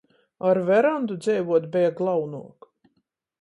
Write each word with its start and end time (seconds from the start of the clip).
Ar 0.47 0.57
verandu 0.67 1.13
dzeivuot 1.21 1.63
beja 1.73 1.91
glaunuok. 1.97 2.59